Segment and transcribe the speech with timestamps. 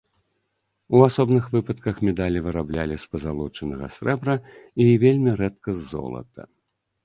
[0.95, 4.35] У асобных выпадках медалі выраблялі з пазалочанага срэбра
[4.89, 6.41] і вельмі рэдка з золата.